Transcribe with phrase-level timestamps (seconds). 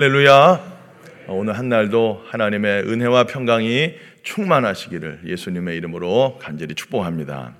[0.00, 0.62] 할렐루야.
[1.28, 7.52] 오늘 한 날도 하나님의 은혜와 평강이 충만하시기를 예수님의 이름으로 간절히 축복합니다.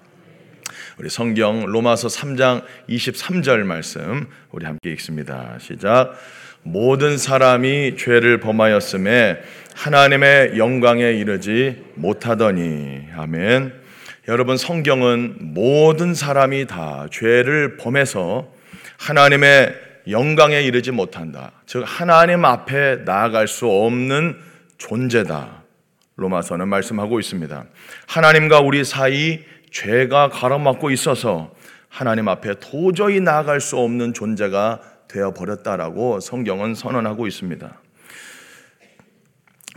[0.96, 5.58] 우리 성경 로마서 3장 23절 말씀 우리 함께 읽습니다.
[5.60, 6.14] 시작.
[6.62, 9.42] 모든 사람이 죄를 범하였음에
[9.74, 13.70] 하나님의 영광에 이르지 못하더니 아멘.
[14.28, 18.50] 여러분 성경은 모든 사람이 다 죄를 범해서
[18.96, 21.52] 하나님의 영광에 이르지 못한다.
[21.66, 24.36] 즉 하나님 앞에 나아갈 수 없는
[24.78, 25.62] 존재다.
[26.16, 27.64] 로마서는 말씀하고 있습니다.
[28.06, 31.52] 하나님과 우리 사이 죄가 가로막고 있어서
[31.88, 37.80] 하나님 앞에 도저히 나아갈 수 없는 존재가 되어 버렸다라고 성경은 선언하고 있습니다.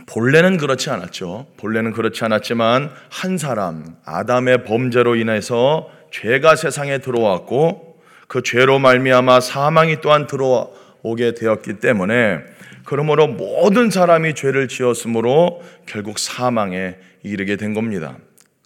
[0.06, 1.46] 본래는 그렇지 않았죠.
[1.56, 7.93] 본래는 그렇지 않았지만 한 사람 아담의 범죄로 인해서 죄가 세상에 들어왔고
[8.28, 12.40] 그 죄로 말미암아 사망이 또한 들어오게 되었기 때문에
[12.84, 18.16] 그러므로 모든 사람이 죄를 지었으므로 결국 사망에 이르게 된 겁니다.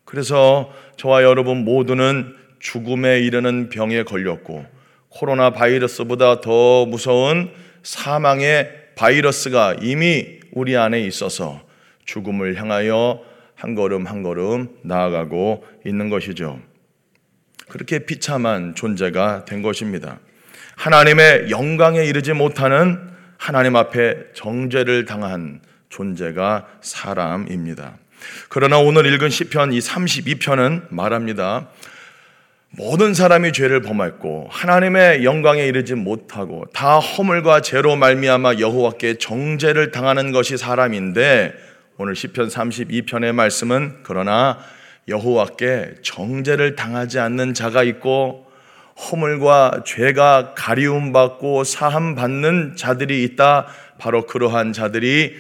[0.05, 4.67] 그래서 저와 여러분 모두는 죽음에 이르는 병에 걸렸고
[5.09, 7.51] 코로나 바이러스보다 더 무서운
[7.83, 11.61] 사망의 바이러스가 이미 우리 안에 있어서
[12.05, 13.21] 죽음을 향하여
[13.55, 16.59] 한 걸음 한 걸음 나아가고 있는 것이죠.
[17.69, 20.19] 그렇게 비참한 존재가 된 것입니다.
[20.77, 23.01] 하나님의 영광에 이르지 못하는
[23.37, 27.95] 하나님 앞에 정죄를 당한 존재가 사람입니다.
[28.49, 31.69] 그러나 오늘 읽은 시편 이 32편은 말합니다.
[32.71, 40.33] 모든 사람이 죄를 범했고 하나님의 영광에 이르지 못하고 다 허물과 죄로 말미암아 여호와께 정죄를 당하는
[40.33, 41.55] 것이 사람인데
[41.97, 44.59] 오늘 시편 32편의 말씀은 그러나
[45.09, 48.47] 여호와께 정죄를 당하지 않는 자가 있고
[48.99, 53.67] 허물과 죄가 가리움 받고 사함 받는 자들이 있다.
[53.99, 55.37] 바로 그러한 자들이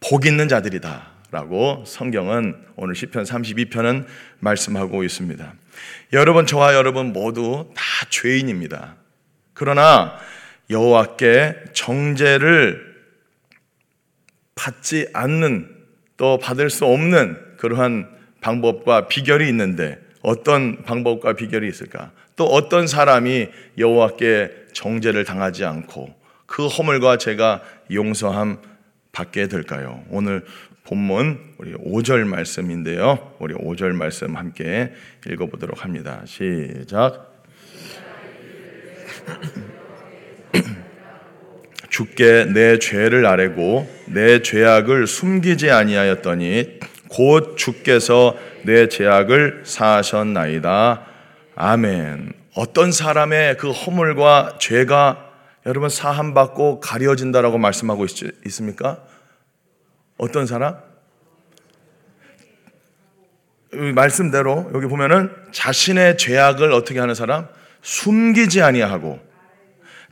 [0.00, 4.06] 복 있는 자들이다 라고 성경은 오늘 시편 32편은
[4.40, 5.54] 말씀하고 있습니다.
[6.12, 8.96] 여러분 저와 여러분 모두 다 죄인입니다.
[9.54, 10.18] 그러나
[10.68, 12.92] 여호와께 정죄를
[14.54, 15.68] 받지 않는
[16.16, 18.08] 또 받을 수 없는 그러한
[18.42, 22.10] 방법과 비결이 있는데 어떤 방법과 비결이 있을까?
[22.36, 23.48] 또 어떤 사람이
[23.78, 26.14] 여호와께 정죄를 당하지 않고
[26.46, 28.58] 그 허물과 죄가 용서함
[29.12, 30.04] 받게 될까요?
[30.10, 30.44] 오늘
[30.84, 33.34] 본문 우리 5절 말씀인데요.
[33.38, 34.92] 우리 5절 말씀 함께
[35.26, 36.22] 읽어 보도록 합니다.
[36.26, 37.32] 시작.
[41.88, 46.80] 주께 내 죄를 아뢰고 내 죄악을 숨기지 아니하였더니
[47.12, 51.06] 곧 주께서 내 죄악을 사하셨나이다.
[51.54, 52.32] 아멘.
[52.54, 55.30] 어떤 사람의 그 허물과 죄가
[55.66, 59.04] 여러분 사함 받고 가려진다라고 말씀하고 있, 습니까
[60.16, 60.78] 어떤 사람?
[63.72, 67.48] 말씀대로 여기 보면은 자신의 죄악을 어떻게 하는 사람?
[67.82, 69.20] 숨기지 아니하고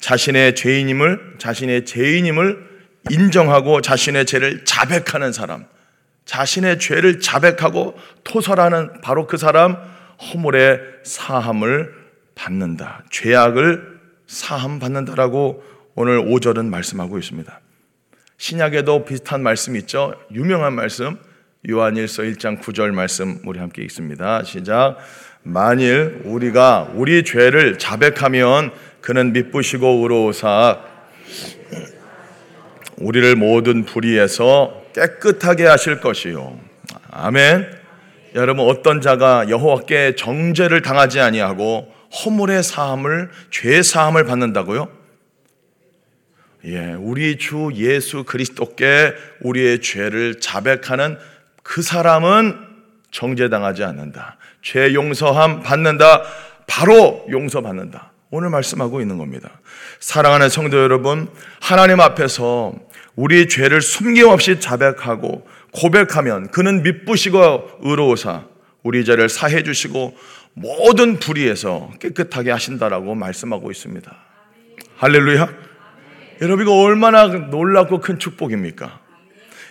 [0.01, 2.69] 자신의 죄인임을 자신의 죄인임을
[3.11, 5.67] 인정하고 자신의 죄를 자백하는 사람.
[6.31, 9.77] 자신의 죄를 자백하고 토설하는 바로 그 사람
[10.23, 11.93] 허물의 사함을
[12.37, 13.03] 받는다.
[13.11, 13.99] 죄악을
[14.29, 15.65] 사함 받는다라고
[15.97, 17.61] 오늘 5절은 말씀하고 있습니다.
[18.39, 20.15] 신약에도 비슷한 말씀 있죠.
[20.33, 21.19] 유명한 말씀
[21.69, 24.45] 요한일서 1장 9절 말씀 우리 함께 읽습니다.
[24.45, 24.99] 시작.
[25.43, 28.71] 만일 우리가 우리 죄를 자백하면
[29.01, 30.79] 그는 미쁘시고 의로우사
[32.99, 36.59] 우리를 모든 불의에서 깨끗하게 하실 것이요.
[37.11, 37.81] 아멘.
[38.35, 41.93] 여러분 어떤 자가 여호와께 정죄를 당하지 아니하고
[42.25, 44.89] 허물의 사함을 죄 사함을 받는다고요?
[46.67, 51.19] 예, 우리 주 예수 그리스도께 우리의 죄를 자백하는
[51.63, 52.57] 그 사람은
[53.11, 54.37] 정죄당하지 않는다.
[54.63, 56.23] 죄 용서함 받는다.
[56.67, 58.13] 바로 용서받는다.
[58.31, 59.51] 오늘 말씀하고 있는 겁니다.
[59.99, 61.29] 사랑하는 성도 여러분,
[61.61, 62.75] 하나님 앞에서
[63.17, 68.45] 우리의 죄를 숨김없이 자백하고 고백하면 그는 미쁘시고 의로우사
[68.83, 70.17] 우리 죄를 사해 주시고
[70.55, 74.17] 모든 불의에서 깨끗하게 하신다라고 말씀하고 있습니다.
[74.97, 75.49] 할렐루야.
[76.43, 79.01] 여러분 이거 얼마나 놀랍고 큰 축복입니까?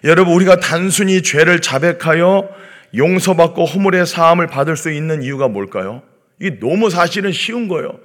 [0.04, 2.50] 여러분 우리가 단순히 죄를 자백하여
[2.96, 6.02] 용서받고 허물의 사함을 받을 수 있는 이유가 뭘까요?
[6.40, 8.00] 이게 너무 사실은 쉬운 거예요.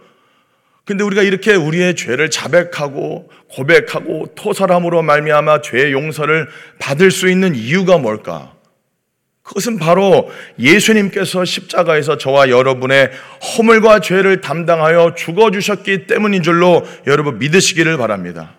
[0.85, 6.49] 근데 우리가 이렇게 우리의 죄를 자백하고 고백하고 토설함으로 말미암아 죄의 용서를
[6.79, 8.53] 받을 수 있는 이유가 뭘까?
[9.43, 13.11] 그것은 바로 예수님께서 십자가에서 저와 여러분의
[13.43, 18.55] 허물과 죄를 담당하여 죽어 주셨기 때문인 줄로 여러분 믿으시기를 바랍니다.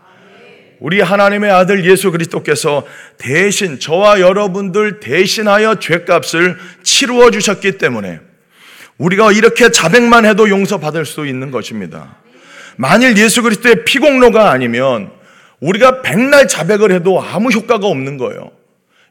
[0.79, 2.85] 우리 하나님의 아들 예수 그리스도께서
[3.17, 8.19] 대신 저와 여러분들 대신하여 죄값을 치루어 주셨기 때문에
[8.97, 12.17] 우리가 이렇게 자백만 해도 용서받을 수 있는 것입니다.
[12.77, 15.11] 만일 예수 그리스도의 피공로가 아니면
[15.59, 18.51] 우리가 백날 자백을 해도 아무 효과가 없는 거예요.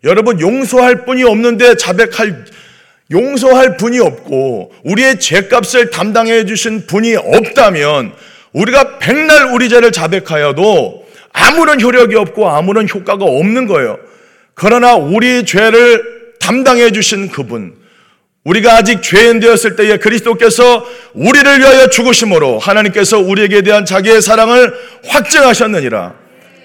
[0.05, 2.45] 여러분 용서할 분이 없는데 자백할
[3.11, 8.13] 용서할 분이 없고 우리의 죄값을 담당해 주신 분이 없다면
[8.53, 13.99] 우리가 백날 우리 죄를 자백하여도 아무런 효력이 없고 아무런 효과가 없는 거예요.
[14.55, 17.75] 그러나 우리 죄를 담당해 주신 그분,
[18.45, 24.75] 우리가 아직 죄인 되었을 때에 그리스도께서 우리를 위하여 죽으심으로 하나님께서 우리에게 대한 자기의 사랑을
[25.07, 26.15] 확증하셨느니라.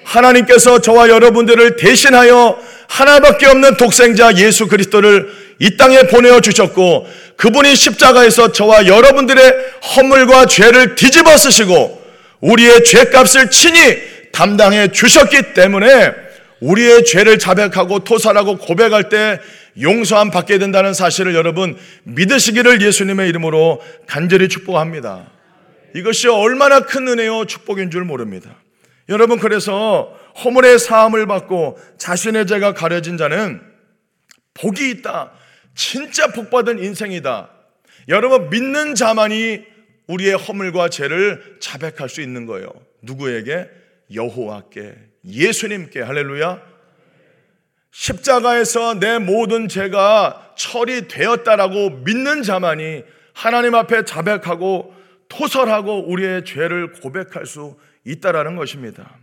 [0.04, 5.30] 하나님께서 저와 여러분들을 대신하여 하나밖에 없는 독생자 예수 그리스도를
[5.60, 9.54] 이 땅에 보내어 주셨고 그분이 십자가에서 저와 여러분들의
[9.96, 12.02] 허물과 죄를 뒤집어 쓰시고
[12.42, 13.98] 우리의 죄값을 친히
[14.32, 16.12] 담당해 주셨기 때문에
[16.60, 19.40] 우리의 죄를 자백하고 토설하고 고백할 때
[19.80, 25.32] 용서함 받게 된다는 사실을 여러분 믿으시기를 예수님의 이름으로 간절히 축복합니다.
[25.96, 28.56] 이것이 얼마나 큰 은혜요 축복인 줄 모릅니다.
[29.10, 33.62] 여러분 그래서 허물의 사함을 받고 자신의 죄가 가려진 자는
[34.54, 35.32] 복이 있다.
[35.76, 37.50] 진짜 복받은 인생이다.
[38.10, 39.64] 여러분 믿는 자만이
[40.08, 42.70] 우리의 허물과 죄를 자백할 수 있는 거예요.
[43.02, 43.70] 누구에게?
[44.14, 44.96] 여호와께,
[45.26, 46.69] 예수님께 할렐루야.
[47.92, 53.04] 십자가에서 내 모든 죄가 처리되었다라고 믿는 자만이
[53.34, 54.94] 하나님 앞에 자백하고
[55.30, 59.18] 토설하고 우리의 죄를 고백할 수 있다라는 것입니다.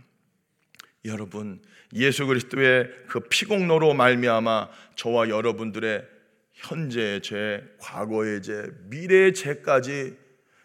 [1.05, 1.61] 여러분,
[1.93, 6.05] 예수 그리스도의 그 피공로로 말미암아 저와 여러분들의
[6.53, 10.17] 현재의 죄, 과거의 죄, 미래의 죄까지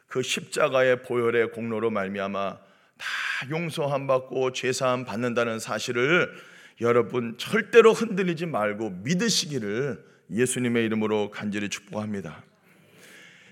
[0.07, 2.59] 그 십자가의 보혈의 공로로 말미암아
[2.99, 3.07] 다
[3.51, 6.33] 용서함 받고 죄 사함 받는다는 사실을
[6.81, 12.43] 여러분 절대로 흔들리지 말고 믿으시기를 예수님의 이름으로 간절히 축복합니다.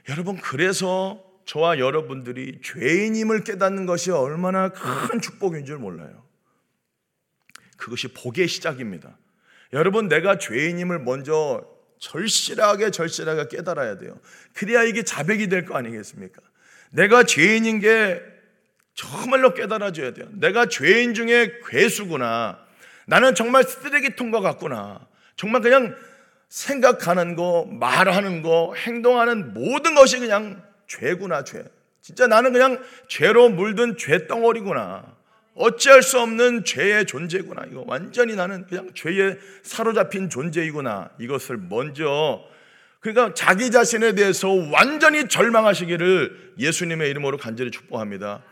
[0.08, 6.24] 여러분 그래서 저와 여러분들이 죄인임을 깨닫는 것이 얼마나 큰 축복인 줄 몰라요.
[7.76, 9.16] 그것이 복의 시작입니다.
[9.72, 11.64] 여러분 내가 죄인임을 먼저
[11.98, 14.18] 절실하게 절실하게 깨달아야 돼요.
[14.54, 16.40] 그래야 이게 자백이 될 거 아니겠습니까?
[16.92, 18.22] 내가 죄인인 게
[18.94, 20.28] 정말로 깨달아져야 돼요.
[20.32, 22.58] 내가 죄인 중에 괴수구나.
[23.10, 25.00] 나는 정말 쓰레기통과 같구나.
[25.34, 25.96] 정말 그냥
[26.48, 31.64] 생각하는 거, 말하는 거, 행동하는 모든 것이 그냥 죄구나, 죄.
[32.00, 35.04] 진짜 나는 그냥 죄로 물든 죄덩어리구나.
[35.56, 37.64] 어찌할 수 없는 죄의 존재구나.
[37.68, 41.10] 이거 완전히 나는 그냥 죄에 사로잡힌 존재이구나.
[41.18, 42.40] 이것을 먼저
[43.00, 48.44] 그러니까 자기 자신에 대해서 완전히 절망하시기를 예수님의 이름으로 간절히 축복합니다.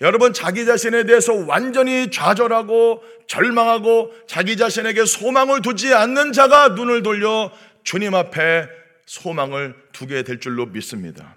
[0.00, 7.50] 여러분 자기 자신에 대해서 완전히 좌절하고 절망하고 자기 자신에게 소망을 두지 않는 자가 눈을 돌려
[7.82, 8.68] 주님 앞에
[9.06, 11.36] 소망을 두게 될 줄로 믿습니다.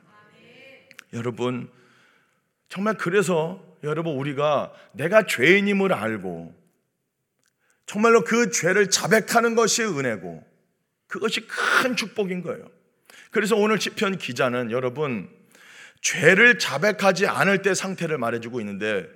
[1.14, 1.70] 여러분
[2.70, 6.54] 정말 그래서 여러분 우리가 내가 죄인임을 알고
[7.88, 10.46] 정말로 그 죄를 자백하는 것이 은혜고
[11.08, 12.70] 그것이 큰 축복인 거예요.
[13.32, 15.30] 그래서 오늘 시편 기자는 여러분
[16.02, 19.08] 죄를 자백하지 않을 때 상태를 말해주고 있는데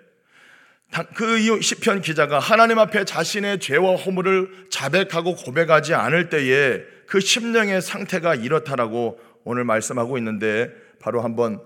[1.16, 8.36] 그 시편 기자가 하나님 앞에 자신의 죄와 허물을 자백하고 고백하지 않을 때에 그 심령의 상태가
[8.36, 11.60] 이렇다라고 오늘 말씀하고 있는데 바로 한번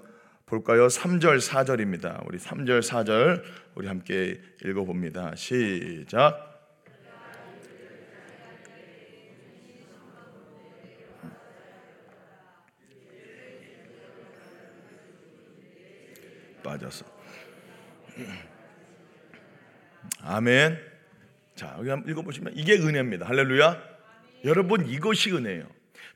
[0.46, 0.88] 볼까요?
[0.88, 2.26] 3절 4절입니다.
[2.26, 3.44] 우리 3절 4절
[3.76, 5.34] 우리 함께 읽어 봅니다.
[5.36, 6.49] 시작.
[16.70, 17.06] 빠져서.
[20.22, 20.78] 아멘.
[21.56, 23.26] 자, 여기 한번 읽어보시면 이게 은혜입니다.
[23.26, 23.82] 할렐루야.
[24.46, 25.66] 여러분, 이것이 은혜예요.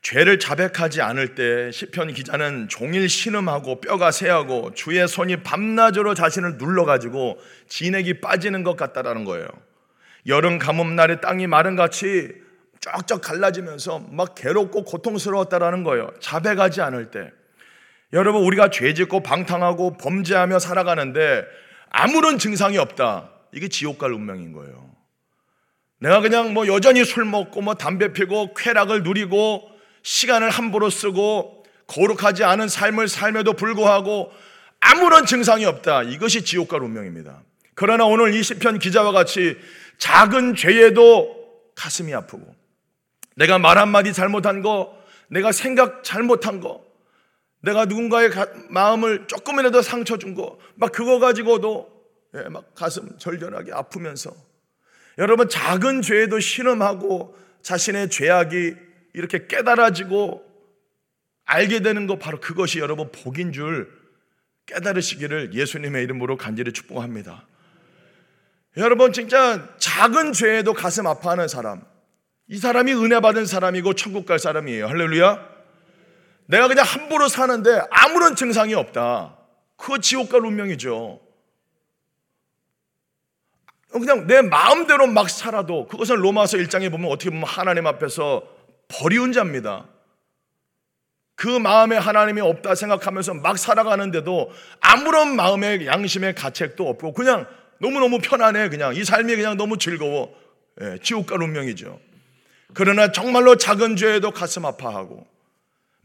[0.02, 7.38] 죄를 자백하지 않을 때 시편 기자는 종일 신음하고 뼈가 새하고 주의 손이 밤낮으로 자신을 눌러가지고
[7.68, 9.48] 진액이 빠지는 것 같다라는 거예요.
[10.26, 12.32] 여름 가뭄 날에 땅이 마른 같이
[12.80, 16.10] 쩍쩍 갈라지면서 막 괴롭고 고통스러웠다라는 거예요.
[16.20, 17.32] 자백하지 않을 때.
[18.14, 21.44] 여러분 우리가 죄짓고 방탕하고 범죄하며 살아가는데
[21.90, 23.30] 아무런 증상이 없다.
[23.52, 24.90] 이게 지옥 갈 운명인 거예요.
[25.98, 29.68] 내가 그냥 뭐 여전히 술 먹고 뭐 담배 피고 쾌락을 누리고
[30.02, 34.30] 시간을 함부로 쓰고 거룩하지 않은 삶을 삶에도 불구하고
[34.78, 36.04] 아무런 증상이 없다.
[36.04, 37.42] 이것이 지옥 갈 운명입니다.
[37.74, 39.56] 그러나 오늘 이 시편 기자와 같이
[39.98, 41.34] 작은 죄에도
[41.74, 42.54] 가슴이 아프고
[43.34, 46.83] 내가 말 한마디 잘못한 거, 내가 생각 잘못한 거,
[47.64, 48.30] 내가 누군가의
[48.68, 51.92] 마음을 조금이라도 상처 준 거, 막 그거 가지고도
[52.36, 54.34] 예, 막 가슴 절절하게 아프면서
[55.18, 58.74] 여러분 작은 죄에도 신음하고 자신의 죄악이
[59.14, 60.44] 이렇게 깨달아지고
[61.44, 63.88] 알게 되는 거 바로 그것이 여러분 복인 줄
[64.66, 67.46] 깨달으시기를 예수님의 이름으로 간절히 축복합니다.
[68.76, 71.82] 여러분 진짜 작은 죄에도 가슴 아파하는 사람
[72.48, 74.88] 이 사람이 은혜 받은 사람이고 천국 갈 사람이에요.
[74.88, 75.53] 할렐루야.
[76.46, 79.36] 내가 그냥 함부로 사는데 아무런 증상이 없다.
[79.76, 81.20] 그거 지옥 갈 운명이죠.
[83.92, 88.42] 그냥 내 마음대로 막 살아도 그것은 로마서 1장에 보면 어떻게 보면 하나님 앞에서
[88.88, 89.86] 버리운 자입니다.
[91.36, 97.46] 그 마음에 하나님이 없다 생각하면서 막 살아가는데도 아무런 마음의 양심의 가책도 없고 그냥
[97.78, 100.34] 너무너무 편안해 그냥 이 삶이 그냥 너무 즐거워
[100.80, 102.00] 예, 지옥 갈 운명이죠.
[102.72, 105.26] 그러나 정말로 작은 죄에도 가슴 아파하고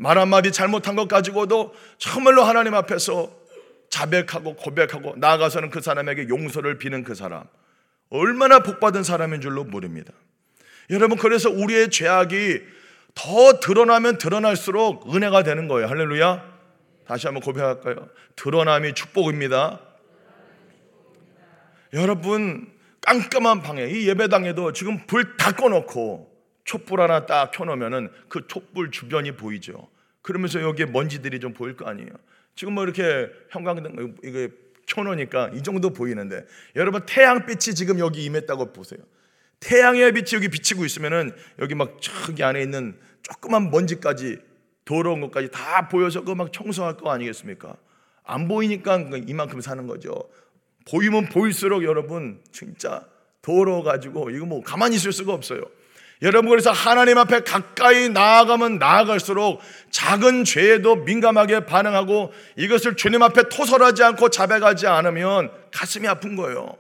[0.01, 3.29] 말 한마디 잘못한 것 가지고도 정말로 하나님 앞에서
[3.89, 7.43] 자백하고 고백하고 나아가서는 그 사람에게 용서를 비는 그 사람
[8.09, 10.13] 얼마나 복받은 사람인 줄로 모릅니다.
[10.89, 12.61] 여러분 그래서 우리의 죄악이
[13.13, 15.89] 더 드러나면 드러날수록 은혜가 되는 거예요.
[15.89, 16.45] 할렐루야.
[17.05, 18.07] 다시 한번 고백할까요?
[18.37, 19.81] 드러남이 축복입니다.
[21.91, 26.28] 여러분 깜깜한 방에 이 예배당에도 지금 불 다 꺼놓고
[26.69, 29.89] 촛불 하나 딱 켜놓으면은 그 촛불 주변이 보이죠.
[30.21, 32.09] 그러면서 여기에 먼지들이 좀 보일 거 아니에요.
[32.53, 34.49] 지금 뭐 이렇게 형광등 이게
[34.85, 36.45] 켜놓으니까 이 정도 보이는데
[36.75, 38.99] 여러분 태양빛이 지금 여기 임했다고 보세요.
[39.61, 44.37] 태양의 빛이 여기 비치고 있으면은 여기 막 저기 안에 있는 조그만 먼지까지
[44.85, 47.77] 더러운 것까지 다 보여서 그 막 청소할 거 아니겠습니까?
[48.23, 50.29] 안 보이니까 이만큼 사는 거죠.
[50.87, 53.07] 보이면 보일수록 여러분 진짜
[53.41, 55.63] 더러워가지고 이거 뭐 가만히 있을 수가 없어요.
[56.21, 64.03] 여러분 그래서 하나님 앞에 가까이 나아가면 나아갈수록 작은 죄에도 민감하게 반응하고 이것을 주님 앞에 토설하지
[64.03, 66.77] 않고 자백하지 않으면 가슴이 아픈 거예요.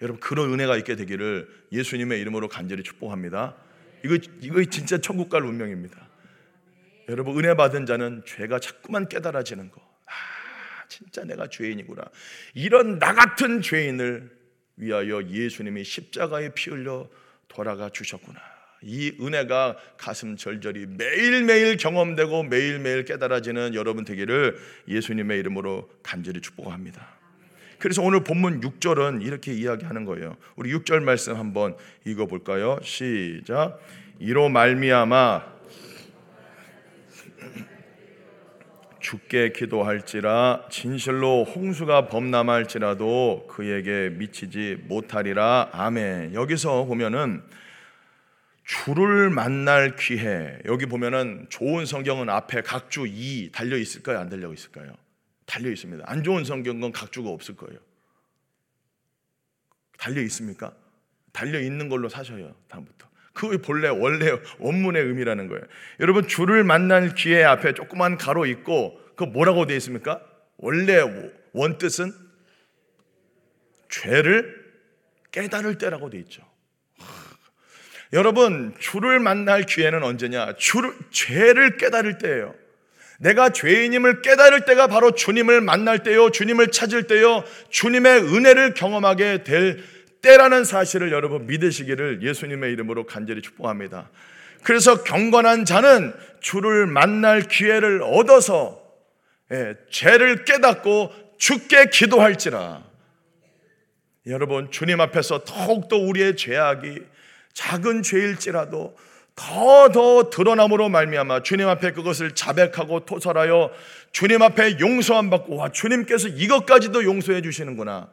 [0.00, 3.56] 여러분 그런 은혜가 있게 되기를 예수님의 이름으로 간절히 축복합니다.
[4.04, 6.08] 이거 이거 진짜 천국 갈 운명입니다.
[7.08, 9.80] 여러분 은혜 받은 자는 죄가 자꾸만 깨달아지는 거.
[10.06, 10.12] 아,
[10.88, 12.04] 진짜 내가 죄인이구나.
[12.54, 14.30] 이런 나 같은 죄인을
[14.76, 17.08] 위하여 예수님이 십자가에 피 흘려
[17.50, 18.40] 돌아가 주셨구나.
[18.82, 24.56] 이 은혜가 가슴 절절히 매일매일 경험되고 매일매일 깨달아지는 여러분 되기를
[24.88, 27.06] 예수님의 이름으로 간절히 축복합니다.
[27.78, 30.36] 그래서 오늘 본문 6절은 이렇게 이야기하는 거예요.
[30.56, 31.76] 우리 6절 말씀 한번
[32.06, 32.78] 읽어 볼까요?
[32.82, 33.78] 시작.
[34.18, 35.59] 이로 말미암아
[39.10, 45.68] 죽게 기도할지라 진실로 홍수가 범람할지라도 그에게 미치지 못하리라.
[45.72, 46.34] 아멘.
[46.34, 47.42] 여기서 보면은
[48.62, 50.60] 주를 만날 기회.
[50.64, 54.20] 여기 보면은 좋은 성경은 앞에 각주 2 달려 있을까요?
[54.20, 54.92] 안 달려 있을까요?
[55.44, 56.04] 달려 있습니다.
[56.06, 57.80] 안 좋은 성경은 각주가 없을 거예요.
[59.98, 60.72] 달려 있습니까?
[61.32, 62.54] 달려 있는 걸로 사셔요.
[62.68, 63.08] 다음부터.
[63.32, 65.64] 그 본래 원래 원문의 의미라는 거예요.
[65.98, 70.22] 여러분 주를 만날 기회 앞에 조그만 가로 있고 그 뭐라고 되어 있습니까?
[70.56, 70.98] 원래
[71.52, 72.10] 원 뜻은
[73.90, 74.64] 죄를
[75.30, 76.42] 깨달을 때라고 되어 있죠.
[78.14, 80.54] 여러분 주를 만날 기회는 언제냐?
[80.56, 82.54] 주를 죄를 깨달을 때예요.
[83.18, 89.84] 내가 죄인임을 깨달을 때가 바로 주님을 만날 때요, 주님을 찾을 때요, 주님의 은혜를 경험하게 될
[90.22, 94.08] 때라는 사실을 여러분 믿으시기를 예수님의 이름으로 간절히 축복합니다.
[94.62, 98.79] 그래서 경건한 자는 주를 만날 기회를 얻어서
[99.52, 102.84] 예, 죄를 깨닫고 죽게 기도할지라.
[104.26, 107.00] 여러분 주님 앞에서 더욱더 우리의 죄악이
[107.52, 108.96] 작은 죄일지라도
[109.34, 113.72] 더더 드러남으로 말미암아 주님 앞에 그것을 자백하고 토설하여
[114.12, 118.10] 주님 앞에 용서함 받고 와 주님께서 이것까지도 용서해 주시는구나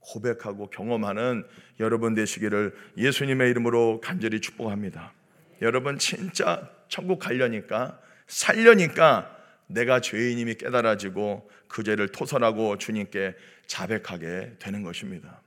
[0.00, 1.44] 고백하고 경험하는
[1.80, 5.12] 여러분 되시기를 예수님의 이름으로 간절히 축복합니다.
[5.60, 9.37] 여러분 진짜 천국 가려니까 살려니까
[9.68, 13.34] 내가 죄인임이 깨달아지고 그 죄를 토설하고 주님께
[13.66, 15.40] 자백하게 되는 것입니다.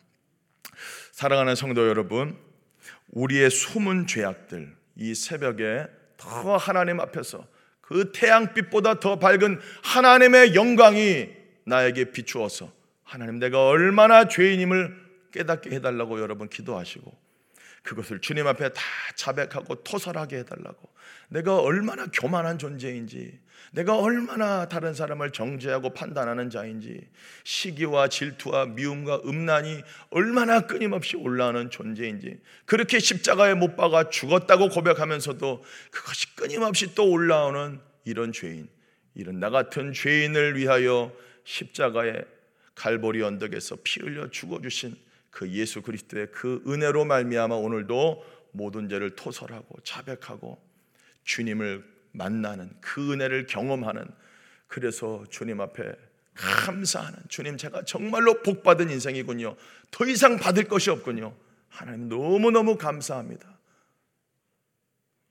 [1.11, 2.37] 사랑하는 성도 여러분,
[3.09, 5.87] 우리의 숨은 죄악들 이 새벽에
[6.17, 7.45] 더 하나님 앞에서
[7.81, 11.29] 그 태양빛보다 더 밝은 하나님의 영광이
[11.65, 12.71] 나에게 비추어서
[13.03, 14.95] 하나님 내가 얼마나 죄인임을
[15.33, 17.30] 깨닫게 해달라고 여러분 기도하시고
[17.83, 18.81] 그것을 주님 앞에 다
[19.15, 20.89] 자백하고 토설하게 해달라고.
[21.29, 23.39] 내가 얼마나 교만한 존재인지
[23.71, 27.07] 내가 얼마나 다른 사람을 정죄하고 판단하는 자인지
[27.45, 36.35] 시기와 질투와 미움과 음란이 얼마나 끊임없이 올라오는 존재인지 그렇게 십자가에 못 박아 죽었다고 고백하면서도 그것이
[36.35, 38.67] 끊임없이 또 올라오는 이런 죄인
[39.13, 41.13] 이런 나 같은 죄인을 위하여
[41.45, 42.23] 십자가에
[42.75, 44.95] 갈보리 언덕에서 피 흘려 죽어 주신
[45.31, 50.61] 그 예수 그리스도의 그 은혜로 말미암아 오늘도 모든 죄를 토설하고 자백하고
[51.23, 54.05] 주님을 만나는 그 은혜를 경험하는
[54.67, 55.93] 그래서 주님 앞에
[56.33, 59.55] 감사하는 주님 제가 정말로 복 받은 인생이군요.
[59.89, 61.35] 더 이상 받을 것이 없군요.
[61.69, 63.49] 하나님 너무너무 감사합니다.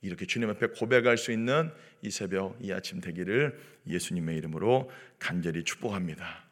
[0.02, 1.70] 이렇게 주님 앞에 고백할 수 있는
[2.02, 6.44] 이 새벽 이 아침 되기를 예수님의 이름으로 간절히 축복합니다.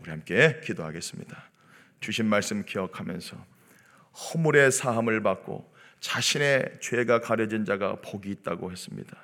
[0.00, 1.53] 우리 함께 기도하겠습니다.
[2.04, 3.36] 주신 말씀 기억하면서
[4.12, 9.16] 허물의 사함을 받고 자신의 죄가 가려진 자가 복이 있다고 했습니다.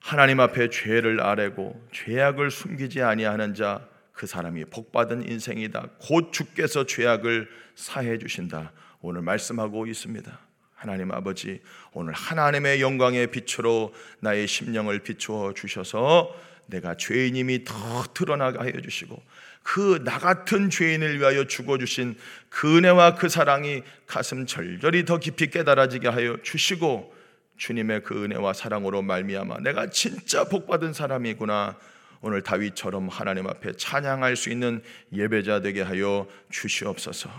[0.00, 5.90] 하나님 앞에 죄를 아뢰고 죄악을 숨기지 아니하는 자 그 사람이 복받은 인생이다.
[6.00, 8.72] 곧 주께서 죄악을 사해 주신다.
[9.00, 10.40] 오늘 말씀하고 있습니다.
[10.74, 16.34] 하나님 아버지 오늘 하나님의 영광의 빛으로 나의 심령을 비추어 주셔서
[16.68, 19.20] 내가 죄인임이 더 드러나게 하여 주시고
[19.62, 22.16] 그 나 같은 죄인을 위하여 죽어 주신
[22.48, 27.14] 그 은혜와 그 사랑이 가슴 절절히 더 깊이 깨달아지게 하여 주시고
[27.58, 31.76] 주님의 그 은혜와 사랑으로 말미암아 내가 진짜 복 받은 사람이구나.
[32.20, 34.82] 오늘 다윗처럼 하나님 앞에 찬양할 수 있는
[35.12, 37.30] 예배자 되게 하여 주시옵소서.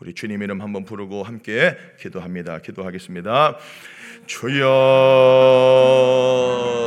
[0.00, 2.58] 우리 주님 이름 한번 부르고 함께 기도합니다.
[2.58, 3.58] 기도하겠습니다.
[4.26, 4.64] 주여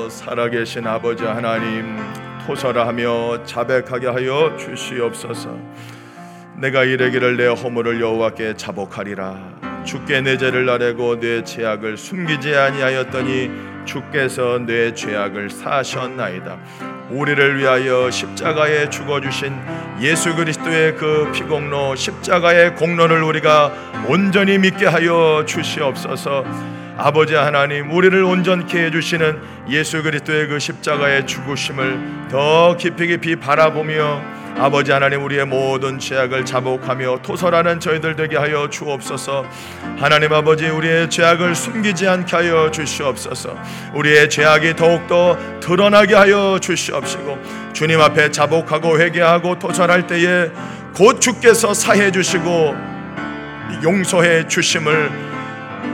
[0.10, 1.98] 살아계신 아버지 하나님
[2.46, 5.56] 토설하며 자백하게 하여 주시옵소서.
[6.56, 9.38] 내가 이르기를 내 허물을 여호와께 자복하리라.
[9.86, 13.52] 주께 내 죄를 아뢰고 내 죄악을 숨기지 아니하였더니
[13.86, 16.58] 주께서 내 죄악을 사셨나이다.
[17.12, 19.54] 우리를 위하여 십자가에 죽어 주신
[20.02, 23.72] 예수 그리스도의 그 피공로 십자가의 공로를 우리가
[24.08, 26.44] 온전히 믿게 하여 주시옵소서.
[26.98, 29.40] 아버지 하나님 우리를 온전케 해 주시는
[29.70, 37.20] 예수 그리스도의 그 십자가의 죽으심을 더 깊이 깊이 바라보며 아버지 하나님 우리의 모든 죄악을 자복하며
[37.22, 39.46] 토설하는 저희들 되게 하여 주옵소서.
[40.00, 43.56] 하나님 아버지 우리의 죄악을 숨기지 않게 하여 주시옵소서.
[43.94, 47.38] 우리의 죄악이 더욱더 드러나게 하여 주시옵시고
[47.74, 50.50] 주님 앞에 자복하고 회개하고 토설할 때에
[50.96, 52.76] 곧 주께서 사해 주시고
[53.84, 55.27] 용서해 주심을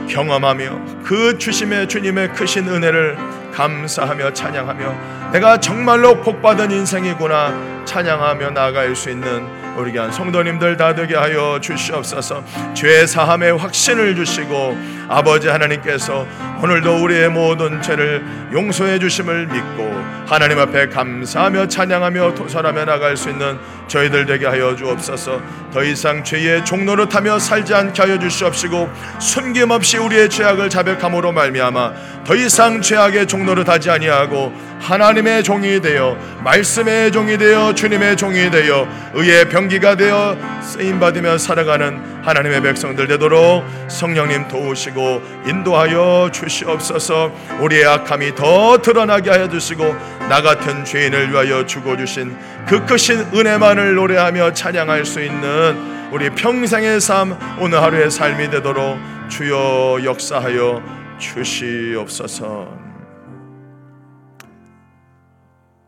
[0.08, 3.18] 경험하며 그 주심의 주님의 크신 은혜를
[3.54, 11.16] 감사하며 찬양하며 내가 정말로 복받은 인생이구나 찬양하며 나아갈 수 있는 우리 교한 성도님들 다 되게
[11.16, 12.44] 하여 주시옵소서.
[12.74, 14.78] 죄 사함의 확신을 주시고
[15.10, 16.28] 아버지 하나님께서
[16.63, 18.23] 오늘도 우리의 모든 죄를
[18.54, 19.84] 용서해 주심을 믿고
[20.26, 25.41] 하나님 앞에 감사하며 찬양하며 도설하며 나갈 수 있는 저희들 되게 하여 주옵소서.
[25.73, 26.63] 더 이상 죄의
[27.10, 33.28] 타며 살지 않게 하여 주시옵시고 숨김없이 우리의 죄악을 자백함으로 말미암아 더 이상 죄악의
[33.65, 40.99] 타지 아니하고 하나님의 종이 되어 말씀의 종이 되어 주님의 종이 되어 의의 병기가 되어 쓰임
[40.99, 49.50] 받으며 살아가는 하나님의 백성들 되도록 성령님 도우시고 인도하여 주시 옵소서 우리의 악함이 더 드러나게 하여
[49.50, 49.84] 주시고
[50.30, 52.36] 나 같은 죄인을 위하여 죽어 주신
[52.68, 60.02] 그 크신 은혜만을 노래하며 찬양할 수 있는 우리 평생의 삶 오늘 하루의 삶이 되도록 주여
[60.04, 60.84] 역사하여
[61.18, 62.84] 주시옵소서.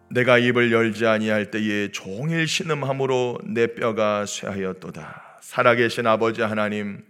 [0.10, 5.40] 내가 입을 열지 아니할 때에 종일 신음함으로 내 뼈가 쇠하였도다.
[5.42, 7.04] 살아계신 아버지 하나님,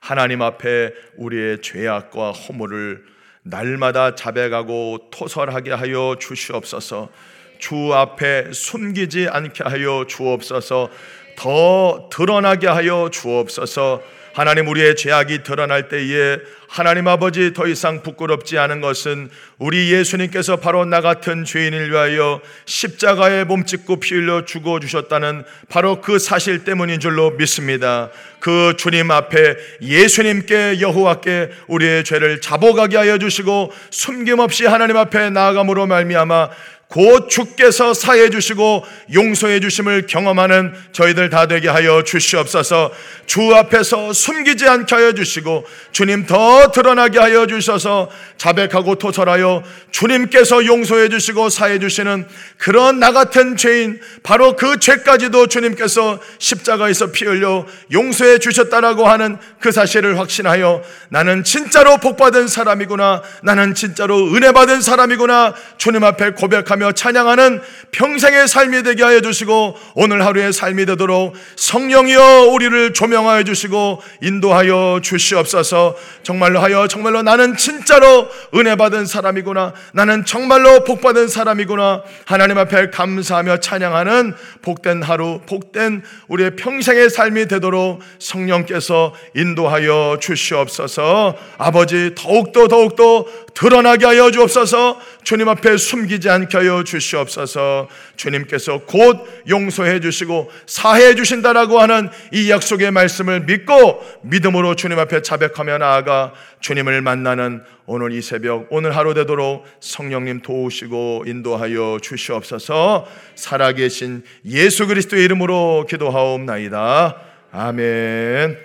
[0.00, 3.04] 하나님 앞에 우리의 죄악과 허물을
[3.42, 7.10] 날마다 자백하고 토설하게 하여 주시옵소서.
[7.58, 10.90] 주 앞에 숨기지 않게 하여 주옵소서.
[11.36, 14.02] 더 드러나게 하여 주옵소서.
[14.32, 16.38] 하나님 우리의 죄악이 드러날 때에
[16.68, 23.42] 하나님 아버지 더 이상 부끄럽지 않은 것은 우리 예수님께서 바로 나 같은 죄인을 위하여 십자가에
[23.42, 28.10] 몸짓고 피 흘려 죽어 주셨다는 바로 그 사실 때문인 줄로 믿습니다.
[28.38, 36.50] 그 주님 앞에 예수님께 여호와께 우리의 죄를 자복하게 하여 주시고 숨김없이 하나님 앞에 나아감으로 말미암아
[36.90, 42.90] 곧 주께서 사해 주시고 용서해 주심을 경험하는 저희들 다 되게 하여 주시옵소서.
[43.26, 51.10] 주 앞에서 숨기지 않게 하여 주시고 주님 더 드러나게 하여 주셔서 자백하고 토설하여 주님께서 용서해
[51.10, 52.26] 주시고 사해 주시는
[52.58, 59.70] 그런 나 같은 죄인 바로 그 죄까지도 주님께서 십자가에서 피 흘려 용서해 주셨다라고 하는 그
[59.70, 63.22] 사실을 확신하여 나는 진짜로 복 받은 사람이구나.
[63.44, 65.54] 나는 진짜로 은혜 받은 사람이구나.
[65.78, 67.60] 주님 앞에 고백하며 자백하며 찬양하는
[67.92, 75.94] 평생의 삶이 되게 하여 주시고 오늘 하루의 삶이 되도록 성령이여 우리를 조명하여 주시고 인도하여 주시옵소서.
[76.22, 79.74] 정말로 하여 정말로 나는 진짜로 은혜 받은 사람이구나.
[79.92, 82.02] 나는 정말로 복 받은 사람이구나.
[82.24, 91.36] 하나님 앞에 감사하며 찬양하는 복된 하루 복된 우리의 평생의 삶이 되도록 성령께서 인도하여 주시옵소서.
[91.58, 94.98] 아버지 더욱더 더욱더 드러나게 하여 주옵소서.
[95.22, 97.88] 주님 앞에 숨기지 않게 하여 주시옵소서.
[98.16, 105.78] 주님께서 곧 용서해 주시고 사해 주신다라고 하는 이 약속의 말씀을 믿고 믿음으로 주님 앞에 자백하며
[105.78, 113.06] 나아가 주님을 만나는 오늘 이 새벽 오늘 하루 되도록 성령님 도우시고 인도하여 주시옵소서.
[113.34, 117.16] 살아계신 예수 그리스도의 이름으로 기도하옵나이다.
[117.52, 118.56] 아멘.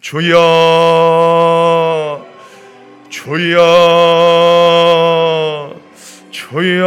[0.00, 0.36] 주여
[3.08, 5.05] 주여
[6.48, 6.86] 주여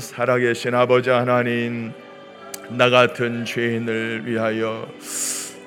[0.00, 1.92] 살아계신 아버지 하나님
[2.70, 4.88] 나 같은 죄인을 위하여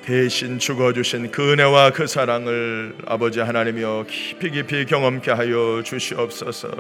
[0.04, 6.72] 대신 죽어주신 그 은혜와 그 사랑을 아버지 하나님이여 깊이 깊이 경험케 하여 주시옵소서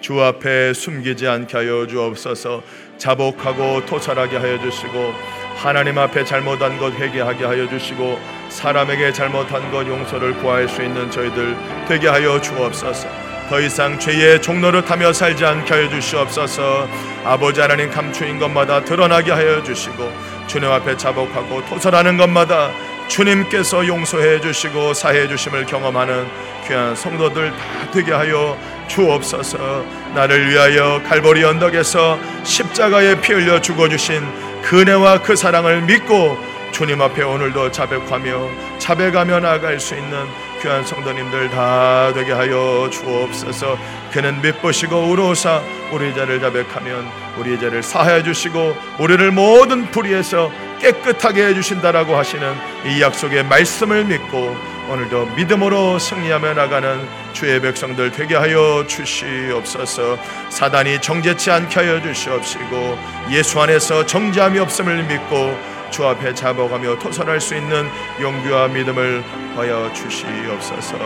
[0.00, 2.62] 주 앞에 숨기지 않게 하여 주옵소서
[2.98, 5.14] 자복하고 토설하게 하여 주시고
[5.56, 11.56] 하나님 앞에 잘못한 것 회개하게 하여 주시고 사람에게 잘못한 것 용서를 구할 수 있는 저희들
[11.88, 13.25] 되게 하여 주옵소서.
[13.48, 16.88] 더 이상 죄의 종로를 타며 살지 않게 하여 주시옵소서.
[17.24, 20.12] 아버지 하나님 감추인 것마다 드러나게 하여 주시고
[20.46, 22.70] 주님 앞에 자복하고 토설하는 것마다
[23.08, 26.26] 주님께서 용서해 주시고 사해 주심을 경험하는
[26.66, 29.84] 귀한 성도들 다 되게 하여 주옵소서.
[30.14, 34.22] 나를 위하여 갈보리 언덕에서 십자가에 피 흘려 죽어 주신
[34.62, 36.36] 그네와 그 사랑을 믿고
[36.72, 40.26] 주님 앞에 오늘도 자백하며 자백하며 나아갈 수 있는
[40.66, 43.78] 귀한 성도님들 다 되게 하여 주옵소서.
[44.10, 50.50] 그는 믿보시고 우로사 우리 자를 자백하면 우리 죄를 사하여 주시고 우리를 모든 불의에서
[50.80, 52.52] 깨끗하게 해 주신다라고 하시는
[52.84, 54.56] 이 약속의 말씀을 믿고
[54.90, 60.18] 오늘도 믿음으로 승리하며 나가는 주의 백성들 되게 하여 주시옵소서.
[60.48, 62.98] 사단이 정죄치 않게 하여 주시옵시고
[63.30, 67.88] 예수 안에서 정죄함이 없음을 믿고 주 앞에 잡아가며 토설할 수 있는
[68.20, 69.22] 용기와 믿음을
[69.56, 70.96] 하여 주시옵소서.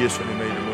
[0.00, 0.67] 예수님의 이름